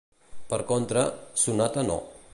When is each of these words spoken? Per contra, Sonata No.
Per 0.53 0.59
contra, 0.71 1.05
Sonata 1.45 1.83
No. 1.91 2.03